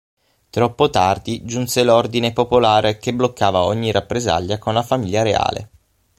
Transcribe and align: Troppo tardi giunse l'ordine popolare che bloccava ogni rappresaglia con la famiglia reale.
Troppo 0.49 0.89
tardi 0.89 1.45
giunse 1.45 1.83
l'ordine 1.83 2.33
popolare 2.33 2.97
che 2.97 3.13
bloccava 3.13 3.61
ogni 3.61 3.91
rappresaglia 3.91 4.57
con 4.57 4.73
la 4.73 4.81
famiglia 4.81 5.21
reale. 5.21 5.69